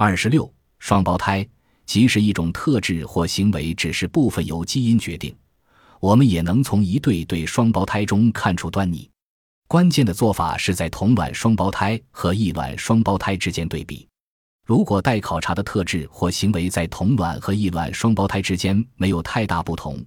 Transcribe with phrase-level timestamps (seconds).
[0.00, 0.48] 二十六，
[0.78, 1.44] 双胞胎
[1.84, 5.34] 即使一种特质或行为只是部分由基因决定，
[5.98, 9.10] 我们也能从一对对双胞胎中看出端倪。
[9.66, 14.06] 关键的做法是在同卵双胞胎和异卵双胞胎之间对比。
[14.64, 20.00] 如果待考察的特质或行为在同卵和异卵双胞胎之间没有太大不同，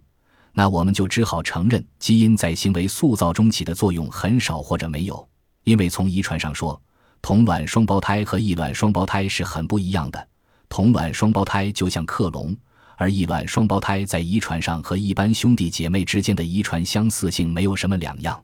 [0.54, 5.30] 那我们就只好承认基因在行为塑造中起的作用很少或者没有。
[5.66, 6.82] 因为从遗传上说，
[7.22, 10.28] 同卵双胞胎和异卵双胞胎是很不一样的。
[10.68, 12.56] 同卵双胞胎就像克隆，
[12.98, 18.42] 而异卵双胞胎在遗传上和一般兄弟姐妹之间的遗传相似性没有什么两样。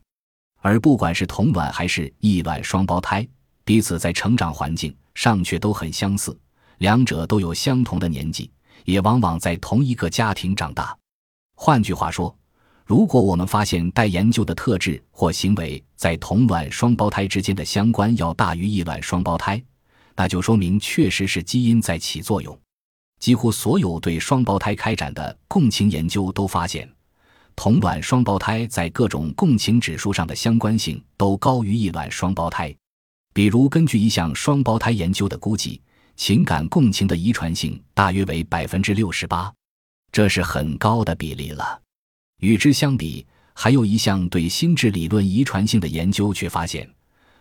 [0.59, 3.27] 而不管是同卵还是异卵双胞胎，
[3.63, 6.37] 彼此在成长环境上却都很相似，
[6.79, 8.51] 两者都有相同的年纪，
[8.85, 10.95] 也往往在同一个家庭长大。
[11.55, 12.35] 换句话说，
[12.87, 19.61] 如果我们发现待研究的特质或行为在同卵双胞胎之间的相关要大于异卵双胞胎，
[20.15, 22.57] 那就说明确实是基因在起作用。
[23.19, 26.89] 几乎所有对双胞胎开展的共情研究都发现，
[27.57, 32.73] 同卵双胞胎在各种共情指数上的相关性都高于异卵双胞胎。
[33.33, 35.81] 比如，根据一项双胞胎研究的估计，
[36.15, 39.53] 情感共情的遗传性大约为百分之六十八，
[40.09, 41.81] 这是很高的比例了。
[42.39, 46.87] 与之相比，还有一项对心智理论遗传性的研究，却发现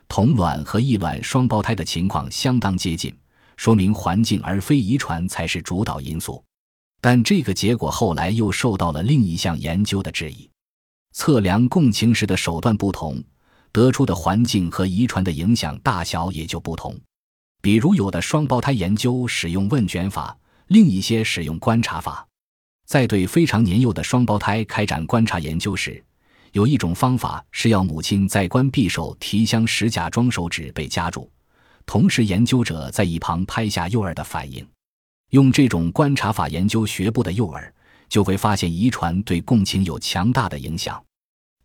[0.09, 3.15] 同卵和异卵双胞胎的情况相当接近，
[3.57, 6.43] 说明环境而非遗传才是主导因素。
[7.01, 10.49] 但这个结果后来又受到了另一项研究的质疑：
[11.13, 13.23] 测量共情时的手段不同，
[13.71, 16.99] 得出的环境和遗传的影响大小也就不同。
[17.61, 20.37] 比如，有的双胞胎研究使用问卷法，
[20.69, 22.27] 另一些使用观察法。
[22.87, 26.03] 在对非常年幼的双胞胎开展观察研究时，
[26.53, 31.28] 有一种方法是要母亲在关闭手提箱时假装手指被夹住，
[31.84, 34.65] 同时研究者在一旁拍下幼儿的反应。
[35.31, 37.75] 用这种观察法研究学步的幼儿，
[38.09, 41.03] 就会发现遗传对共情有强大的影响。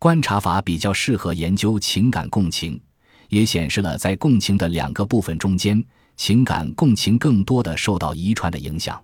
[0.00, 2.78] 观察法比较适合研究情感共情，
[3.28, 5.82] 也显示了在共情的两个部分中间，
[6.16, 9.00] 情感共情更多的受到遗传的影响。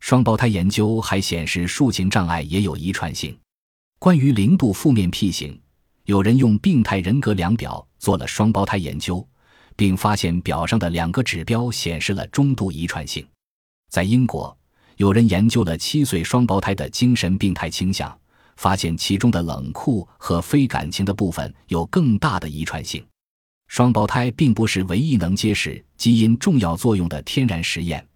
[0.00, 3.36] 双胞胎研究还显示，抒情障碍也有遗传性。
[3.98, 5.60] 关于零度负面 P 型，
[6.04, 9.26] 有人用病态人格量表做了双胞胎研究，
[9.76, 13.26] 并发现表上的两个指标显示了中度遗传性。
[13.90, 14.56] 在英国，
[14.96, 18.16] 有人研究了七岁双胞胎的精神病态倾向，
[18.56, 23.04] 发现其中的冷酷和非感情的部分有更大的遗传性。
[23.66, 28.07] 双胞胎并不是唯一能揭示基因重要作用的天然实验。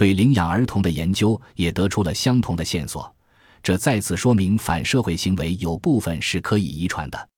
[0.00, 3.14] 对领养儿童的研究也得出了相同的线索，
[3.62, 7.28] 这再次说明反社会行为有部分是可以遗传的。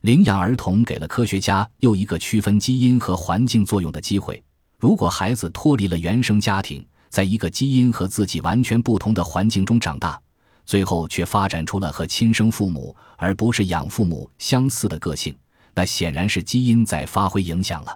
[0.00, 4.42] 领养儿童给了科学家又一个区分基因和环境作用的机会。
[4.78, 10.18] 如果孩子脱离了原生家庭，在一个基因和自己完全不同的环境中长大，
[10.64, 15.36] 最后却发展出了和亲生父母而不是养父母相似的个性，
[15.74, 17.94] 那显然是基因在发挥影响了。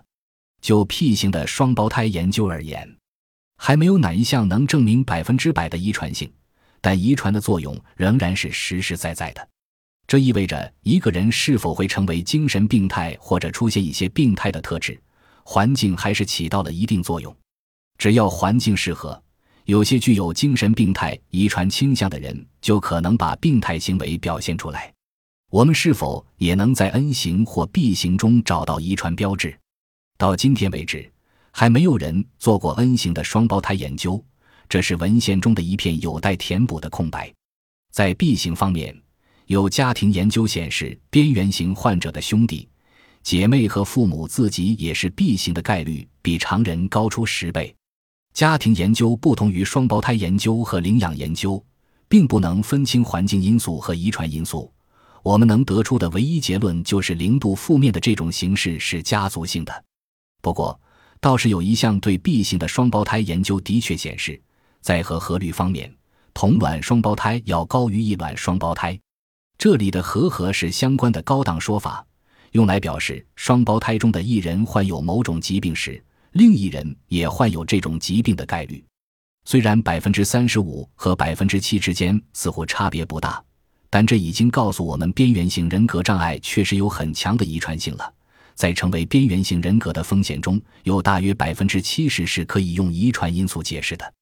[0.60, 2.86] 就 P 型的双胞胎研究而言。
[3.62, 6.32] 还没有哪一项能证明百分之百的遗传性，
[6.80, 9.48] 但遗传的作用仍然是实实在在的。
[10.06, 14.98] 这意味着一个人是否会成为精神病态或者出现一些病态的特质，
[15.44, 17.36] 环境还是起到了一定作用。
[17.98, 19.22] 只要环境适合，
[19.66, 24.90] 有些具有精神病态遗传倾向的人就可能把病态行为表现出来。
[25.50, 29.54] 我们是否也能在 N 型或 B 型中找到遗传标志？
[30.16, 31.12] 到今天为止。
[31.50, 34.22] 还没有人做过 N 型的双胞胎研究，
[34.68, 37.32] 这是文献中的一片有待填补的空白。
[37.92, 38.96] 在 B 型方面，
[39.46, 42.68] 有家庭研究显示，边缘型患者的兄弟
[43.22, 47.74] 姐妹和父母自己也是 B 型的概率比常人高出十倍。
[48.32, 51.62] 家庭研究不同于双胞胎研究和领养研究，
[52.08, 54.72] 并不能分清环境因素和遗传因素。
[55.22, 59.84] 我们能得出的唯一结论就是，零度负面的这种形式是家族性的。
[60.40, 60.80] 不过，
[61.20, 64.40] 倒是有一项对 B 型的双胞胎研究的确显示，
[64.80, 65.94] 在和合率方面，
[66.32, 68.98] 同卵双胞胎要高于异卵双胞胎。
[69.58, 72.02] 这里的和合是相关的高档说法，
[72.52, 76.02] 用来表示双胞胎中的一人患有某种疾病时，
[76.32, 78.82] 另一人也患有这种疾病的概率。
[79.44, 83.42] 虽然百分之三十五和百分之七之间似乎差别不大，
[83.90, 88.14] 但这已经告诉我们，边缘性人格障碍确实有很强的遗传性了。
[88.60, 94.12] 在成为边缘性人格的风险中，有大约百分之七十是可以用遗传因素解释的。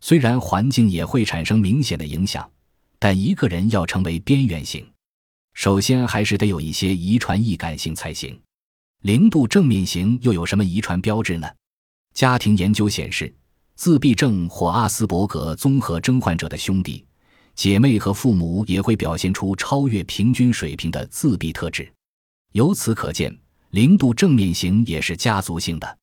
[0.00, 2.48] 虽然环境也会产生明显的影响，
[3.00, 4.86] 但一个人要成为边缘性，
[5.54, 8.40] 首先还是得有一些遗传易感性才行。
[9.02, 11.48] 零度正面型又有什么遗传标志呢？
[12.14, 13.34] 家庭研究显示，
[13.74, 17.04] 自闭症或阿斯伯格综合征患者的兄弟
[17.56, 21.92] 姐妹和父母也会表现出超越平均水平的自闭特质。
[22.52, 23.36] 由此可见，
[23.70, 25.98] 零度正面型也是家族性的。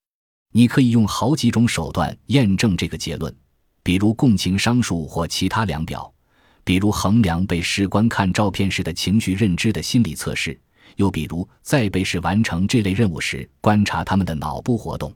[0.54, 3.36] 你可以用好几种手段验证这个结论，
[3.84, 6.12] 比如共情商数或其他量表，
[6.64, 10.58] 比如衡量被试观看照片时的情绪认知的心理测试，
[10.96, 15.14] 又比如在被试完成这类任务时观察他们的脑部活动。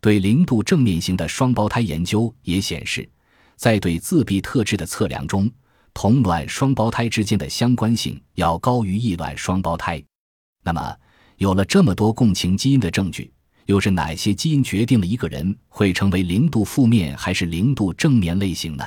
[0.00, 3.06] 对零度正面型的双胞胎研究也显示，
[3.56, 5.48] 在对自闭特质的测量中，
[5.92, 10.02] 同卵双胞胎之间的相关性要高于异卵双胞胎。
[10.64, 10.96] 那么，
[11.42, 13.28] 有了这么多共情基因的证据。
[13.66, 18.84] 又是哪些基因决定了一个人会成为零度负面还是零度正面类型呢？